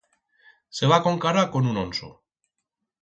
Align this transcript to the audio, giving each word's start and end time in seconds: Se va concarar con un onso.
Se 0.77 0.89
va 0.93 0.99
concarar 1.07 1.43
con 1.57 1.69
un 1.73 1.81
onso. 1.83 2.11